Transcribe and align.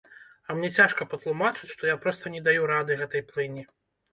А 0.47 0.53
мне 0.59 0.69
цяжка 0.77 1.07
патлумачыць, 1.11 1.71
што 1.73 1.91
я 1.91 1.99
проста 2.07 2.33
не 2.37 2.41
даю 2.49 2.67
рады 2.73 2.99
гэтай 3.05 3.21
плыні. 3.35 3.69